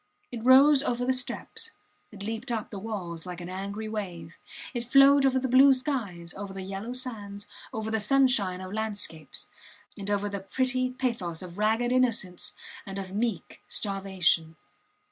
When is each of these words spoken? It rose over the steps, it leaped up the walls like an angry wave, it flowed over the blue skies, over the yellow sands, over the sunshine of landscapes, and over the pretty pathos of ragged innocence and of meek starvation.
It 0.31 0.43
rose 0.43 0.81
over 0.81 1.05
the 1.05 1.13
steps, 1.13 1.73
it 2.11 2.23
leaped 2.23 2.51
up 2.51 2.71
the 2.71 2.79
walls 2.79 3.27
like 3.27 3.39
an 3.39 3.49
angry 3.49 3.87
wave, 3.87 4.39
it 4.73 4.83
flowed 4.87 5.27
over 5.27 5.37
the 5.37 5.47
blue 5.47 5.73
skies, 5.75 6.33
over 6.33 6.53
the 6.53 6.63
yellow 6.63 6.91
sands, 6.93 7.45
over 7.71 7.91
the 7.91 7.99
sunshine 7.99 8.61
of 8.61 8.73
landscapes, 8.73 9.45
and 9.95 10.09
over 10.09 10.27
the 10.27 10.39
pretty 10.39 10.89
pathos 10.89 11.43
of 11.43 11.59
ragged 11.59 11.91
innocence 11.91 12.53
and 12.83 12.97
of 12.97 13.13
meek 13.13 13.61
starvation. 13.67 14.55